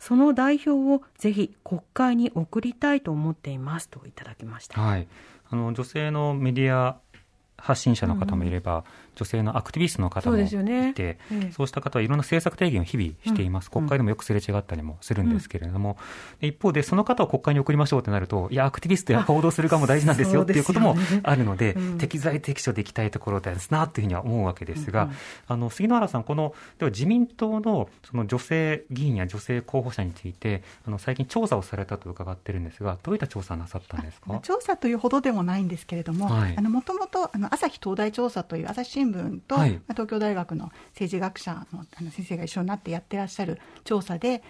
[0.00, 3.90] その代表をぜひ国会に送りたいと思っています。
[3.90, 4.80] といただきました。
[4.80, 5.06] はい。
[5.50, 6.96] あの、女性のメディア
[7.58, 8.84] 発信者の方もいれば、
[9.20, 10.94] 女性のアクティビストの方そうもいですよね。
[10.94, 11.52] て、ええ。
[11.52, 13.66] そうした方はいろんな政策提言を日々しています。
[13.66, 13.72] うん。
[13.82, 15.98] 国会でもよくすれ違ったりもするんですけれども、
[16.40, 21.98] で一方でその方を国会に送りましょうってなると、いや、アクティビストや報道する側も大事なんですよっていうことも あるので、うん。
[21.98, 25.10] 適材適所でいきたいところですなというふうには思うわけですが、うん。
[25.10, 25.16] うん
[25.48, 34.38] あの、杉野原さん、この、では自民党のその女性議員や女性候補者について、あの、最近調査をされたと伺ってるんですが、どういった調査なさったんですか？
[34.42, 39.09] 調査というほどでもないんですけれども、もともとあの朝日東大調査という朝日新聞
[39.46, 39.72] と、はい。
[39.72, 44.42] まあ東京大学の政治学者のあの先生が一緒になってやってらっしゃる調査で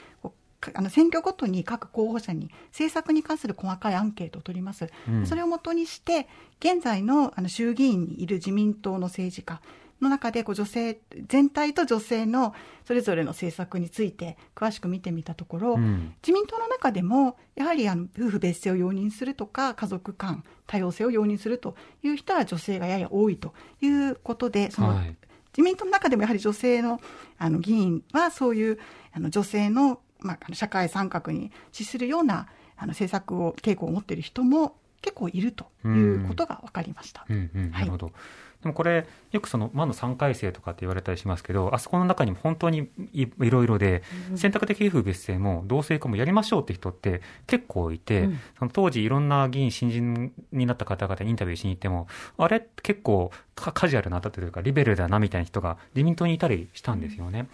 [0.74, 5.26] あの選挙ごとに各候補者に政策に関する細かいアンケートを取ります、うん。
[5.26, 6.28] それをもとにして
[6.60, 9.60] 現在のあの衆議院にいる自民党の政治家
[10.02, 16.14] の中でこう女性全体と女性のそれぞれの政策について詳しく見てみたところ、うん。
[16.22, 25.16] 自民党の中でもやはりあの夫婦別姓を容認するとか家族間多様性を容認するという人は女性がやや多いということでその、はい。
[25.52, 27.00] 自民党の中でもやはり女性の
[27.38, 28.78] あの議員はそういう
[29.12, 37.26] あの女性の,、まあ、社会参画に資するようなあの政策を傾向を持っている人も結構いるということが分かりました。
[37.28, 38.12] うんうん、なるほど、
[38.62, 44.02] でもこれ、よくその魔の3回生とかって言われたりしますけど、あそこの中にも本当にいいろいろで、
[44.36, 48.40] 選択的夫婦別姓も同性婚もやりましょうって人って結構いて、うん。
[48.58, 57.48] その当時、いろんな議員、新人になった方々にインタビューしに行っても、あれ、結構カカジュアルなというか、リベラルだなみたいな人が自民党にいたりしたんですよね。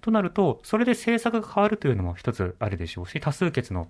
[0.00, 3.88] となると、それで政策が変わるというのも一つあるでしょうし、多数決の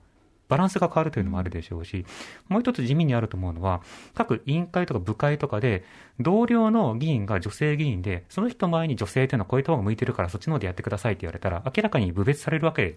[0.48, 2.04] バランスが変わるというのもあるでしょうし、
[2.48, 3.82] もう一つ地味にあると思うのは、
[4.14, 5.84] 各委員会とか部会とかで、
[6.20, 12.94] 同僚の議員が女性議員で、その人前に女性というのはこういう方が向いてるからそっちの方でやってくださいって言われたら、明らかに侮蔑されるわけ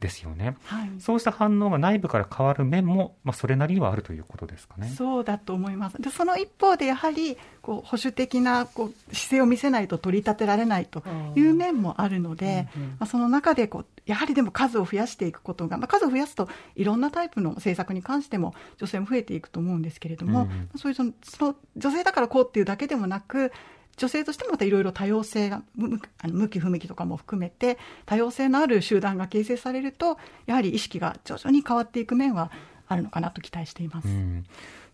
[0.00, 0.56] ですよね。
[0.64, 4.88] はいそうした反応が内部から変わる面も、まあ、それなりにはあるということですかね。
[4.96, 6.00] そうだと思います。
[6.00, 11.02] で、その一方でやはりこう保守的なこう姿勢を見せないと取り立てられないと
[11.34, 23.52] いう面もあるので、うんうんまあ、その中でこうやはりでも数を増やしていくことが、まあ、数を増やすといろんなタイプの政策に関しても女性も増えていくと思うんですけれども、うんまあそういうそのその女性だからこうっていうだけでもなく
[23.98, 25.62] 女性としてもまたいろいろ多様性が
[26.24, 27.76] 向き不向きとかも含めて
[28.06, 32.50] 多様性のある集団が形成されるとやはり意識が徐々に変わっていく面は
[32.86, 34.08] あるのかなと期待しています。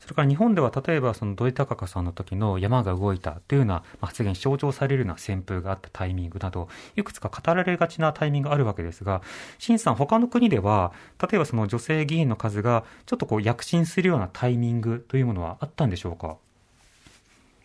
[0.00, 9.22] それから日本では例えばその土井孝香さんの時の山が動いたというような発言象徴されるような旋風があったタイミングなどいくつか語られがちなタイミングがあるわけですが
[9.58, 10.92] 新さん他の国では
[11.22, 16.36] 例えばその女性議員の数がちょっとこう躍進するようなタイミングというものはあったんでしょうか？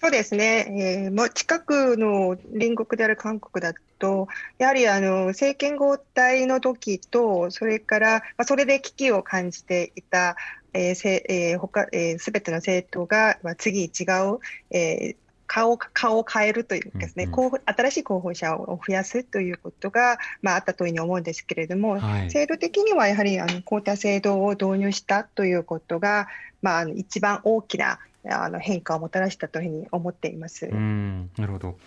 [0.01, 4.27] そうですね、えーもう近くの隣国である韓国だと、
[4.57, 10.37] やはりあの政権交代の時と、それから、まあ、それで危機を感じていた、
[10.73, 14.39] えーせえー他えー、全ての政党が、まあ、次違う、
[14.71, 17.51] えー顔顔を変えるというかですね、うんうん。
[17.65, 22.29] 新しい候補者を増やすということが、まあ、あったというふうに思うんですけれども、はい。
[22.29, 26.27] 制度的にはやはりあの交代制度を導入したということが、
[26.61, 30.65] まあ、一番大きなあの変化をもたらしたというふうに思っています。
[30.67, 31.77] うんなるほど。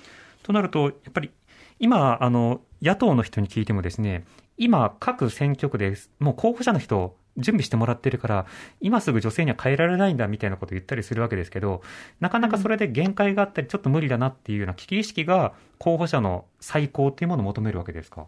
[0.42, 1.30] となると、やっぱり
[1.78, 4.24] 今、あの野党の人に聞いてもですね、
[4.56, 8.46] 今、各選挙区でもう候補者の人、準備してもらってるから、
[8.80, 11.80] 今すぐ女性には変えられないんだみたいなことを言ったりするわけですけど、
[12.20, 18.26] なかなかそれで限界があったり、ちょっと無理だなっていうような危機意識が、候補者の再考っていうものを求めるわけですか？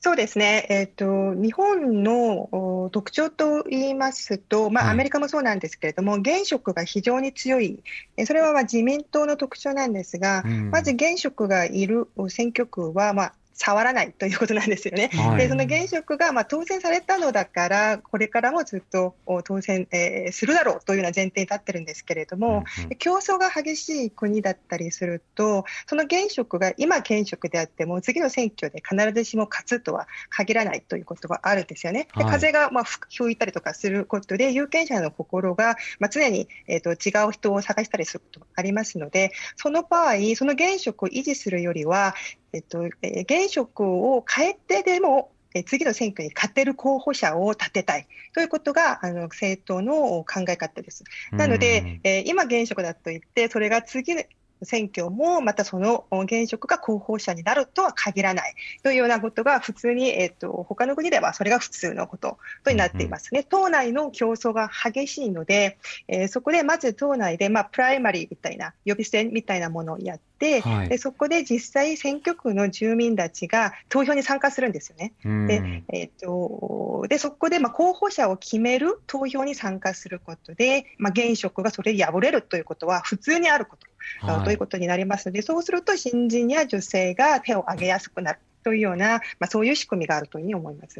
[0.00, 2.48] そうですね、えっと日本の
[2.84, 4.92] お特徴と言いますと、まあ、はい。
[4.92, 7.82] アメリカもそうなんですけれども、現職が非常に強い、
[8.16, 10.70] えそれはまあ自民党の特徴なんですが、うん。
[10.70, 15.10] まず現職がいるお選挙区は、まあ、触らないということなんですよね。
[15.12, 32.08] はいでその現職がまあ当選されたのだから、これからもずっとお当選、えーするだろうというような前提に立ってるんですけれども、うんうん競争が激しい国だったりすると、その現職が今現職であっても、次の選挙で必ずしも勝つとは限らないということがあるんですよね。
[32.16, 42.14] ではい風がまあ吹吹いたりとかすることで、有権者の心がまあ常に、えー、と違う人を探したりすることがありますので、その場合、その現職を維持するよりは、
[42.52, 51.04] えっとえー現職を変えてでも、えー次の選挙に勝てる候補者を立てたいということがあの政党の考え方です。
[51.32, 54.22] なので、えー今現職だと言って、それが次の
[54.62, 63.44] 選挙もまたその現職が候補者になるとは限らないというようなことが普通に、えっと他の国ではそれが普通のこととなっていますね。
[63.44, 65.78] 党内の競争が激しいので、
[66.08, 70.24] えーそこでまず党内で、まあ、プライマリーみたいな予備選みたいなものをやって、
[70.60, 75.12] はいでそこで実際選挙区の住民たちが投票に参加するんですよね。
[75.24, 90.98] うんでえっとでそこでまあ候補者を決める投票に参加することで、まあ、現職がそれに敗れるということは普通にあること、はいということになりますので、そうすると新人や女性が手を挙げやすくなるというような、まあ、そういう仕組みがあるというふうに思います。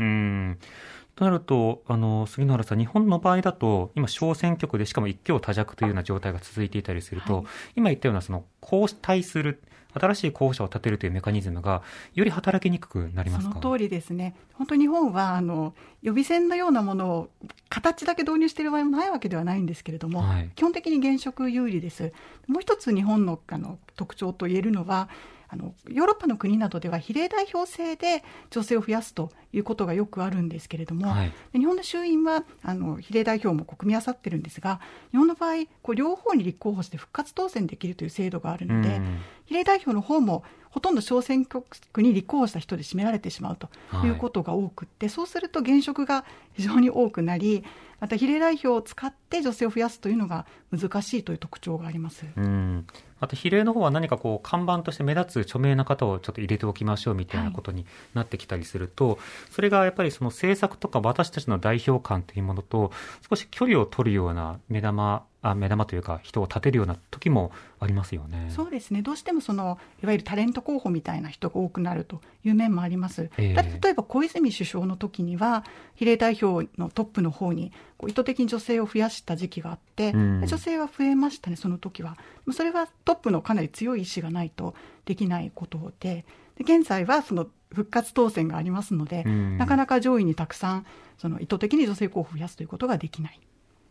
[1.18, 7.44] うんとなると、あの杉野原さん、日本の場合だと、今、小選挙区でしかも一強多弱というような状態が続いていたりすると、はい。
[7.74, 9.60] 今言ったようなその交代する、
[9.94, 11.82] 新しい候補者を立てるというメカニズムが、
[12.14, 13.58] より働きにくくなりますか？
[13.60, 17.30] その通りですね、本当に日本はあの予備選のようなものを
[17.68, 20.50] 形だけ導入している場合もないわけではないんですけれども、はい。
[20.54, 22.12] 基本的に現職有利です。
[22.46, 25.08] もう一つ日本のあの特徴と言えるのは、
[25.48, 31.32] あのヨーロッパの国などでは比例代表制で女性を増やすということがよくあるんですけれども、はい。
[31.52, 34.80] で日本の衆院はあの比例代表も組み合わさってるんですが、
[35.10, 39.18] 日本の場合、こう両方に立候補して復活当選できるという制度があるので、うん。
[39.46, 40.44] 比例代表の方も
[40.78, 43.68] ほとんど小選挙区に立候補した人で占められてしまうと
[44.06, 47.64] いうことが多くって、そうすると現職が非常に多くなり
[47.98, 52.26] また比例代表を使って女性を増やすというのが難しいという特徴があります。
[52.36, 52.86] うん
[53.20, 59.18] あと比例の方は何かこう看板として目立つ著名な方をちょっと入れておきましょうみたいなことになってきたりすると、はい、
[59.50, 62.92] それがやっぱりその政策とか私たちの代表感というものと
[63.28, 68.50] 少し距離を取るような目玉あ目玉というか人を立てるような時もありますよね。
[68.50, 69.02] そうですね。
[69.02, 73.30] どうしてもそのいわゆるタレント候補みたいな人が多くなるという面もあります。
[73.36, 75.64] えー、例えば小泉首相の時には
[75.94, 77.72] 比例代表のトップの方に
[78.06, 81.56] 意図的に女性を増やした時期があって、うん、女性は増えましたね。
[81.56, 82.16] その時は。
[82.52, 84.74] それはトップのかなり強い意志がないと
[85.04, 86.24] できないことで、
[86.56, 90.86] で現在はその復活当選がありますので、うん、なかなか上位にたくさん
[91.18, 93.40] その意図的に女性候補を増やすということができない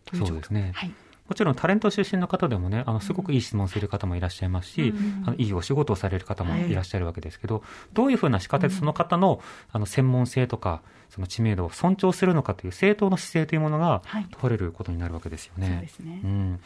[0.06, 0.72] という状況ですね。
[0.76, 0.92] はい
[1.28, 7.64] もちろんタレント出身の方でもね、あのすごくいい質問する方もいらっしゃいますし、うん、あのいいお仕事をされる方もいらっしゃるわけですけど、はい、
[7.94, 14.02] どういうふうな仕方でその方のあの専門性とか、その知名度を尊重するのかという正当な姿勢というものが
[14.32, 15.68] 問われることになるわけですよね。
[15.68, 16.22] はい、そうですね。
[16.24, 16.60] うん。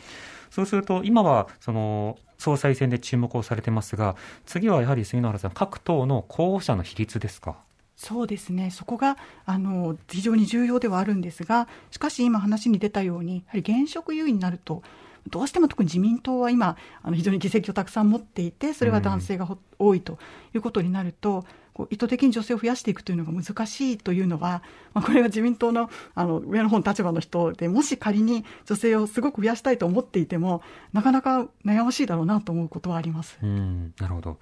[0.50, 7.58] そうすると、今はその総裁選で注目をされてますが、次はやはり杉野原さん、各党の候補者の比率ですか？
[8.04, 14.82] そうですね、そこがあの非常に重要ではあるんですが、しかし今、話に出たように、やはり現職優位になると、
[15.30, 19.48] どうしても特に自民党は今、あの非常に議席をたくさん持っていて、それは男性が、
[19.78, 20.18] 多いと
[20.56, 24.64] いうことになると、こう意図的に女性を増やしていくというのが難しいというのは、
[24.96, 33.38] まあ、これは自民党のあの上の方の立場の人でもし仮に女性をすごく増やしたいと思っていてもなかなか悩ましいだろうなと思うことはあります。
[33.42, 33.94] うん。
[34.00, 34.40] なるほど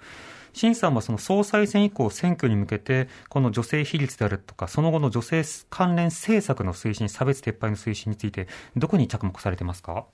[0.52, 10.06] 新さんはその総裁選以降、選挙に向けて、この女性比率であるとか、その後の女性関連政策の推進、差別撤廃の推進について、どこに着目されてますか？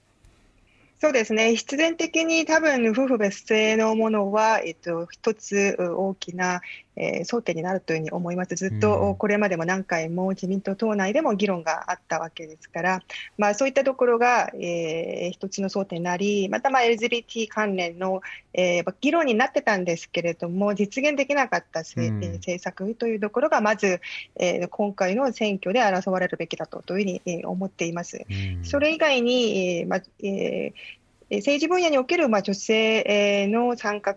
[0.99, 1.55] そうですね。
[1.57, 6.63] 必然的に多分、夫婦別姓のものは、えっと、一つ大きな、
[6.97, 8.55] えー、争点になるというふうに思います。
[8.55, 13.03] ずっとこれまでも何回も自民党党内でも議論があったわけですから、
[13.37, 18.23] まあそういったところが、えー、一つの争点になり、またまあ LGBT 関連の、
[18.55, 24.01] えー、議論になってたんですけれども、実現できなかった政策というところが、まず、
[24.37, 28.25] えー、今回の選挙で争われるべきだとというふうに、えー、思っています。
[28.63, 34.15] それ以外に、えーまえー政治分野におけるまあ女性の参画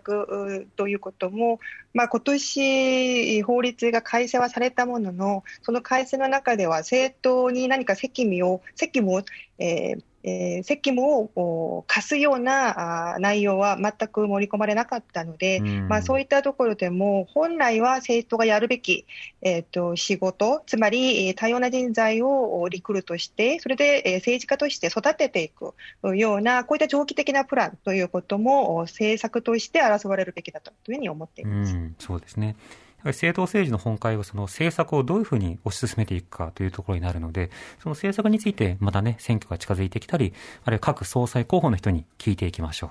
[0.76, 1.58] ということも、
[1.92, 9.22] まあ、今年法律が改正はされたものの、その改正の中では政党に何か責務を、責務を、
[9.58, 19.06] えーえー、責務を課すようなあ内容は全く盛り込まれなかったので、まあ、そういったところでも、本来は政党がやるべき、
[19.40, 25.74] えーと、仕事、つまり多様な人材をリクルートして、それで、えー、政治家として育てていく
[26.14, 31.74] ような、こういった長期的なプランということも、政策として争われるべきだというふうに思っています。
[31.98, 32.56] そうですね
[33.04, 37.50] 政党政治の本会はその政策をどういうふうに推し進めていくかというところになるので、
[37.82, 42.90] その政策についてまたね、選挙が近づいてきたり、あるいは各総裁候補の人に聞いていきましょう。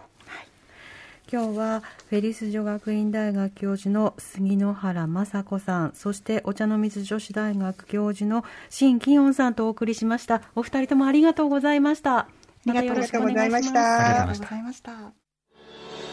[1.32, 10.42] 今日はフェリス女学院大学教授の杉野原雅子さん、そしてお茶の水女子大学教授の新金音さんとお送りしました。
[10.56, 12.18] お二人ともありがとうございました。
[12.18, 12.28] あ
[12.66, 14.10] りがとうございました。
[14.10, 14.92] ありがとうございました。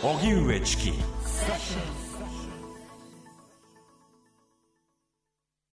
[0.03, 0.93] 荻上チキ。